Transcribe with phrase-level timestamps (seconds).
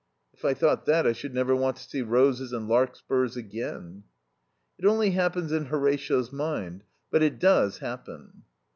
[0.33, 4.03] "If I thought that I should never want to see roses and larkspurs again."
[4.79, 6.83] "It only happens in Horatio's mind.
[7.11, 8.41] But it does happen."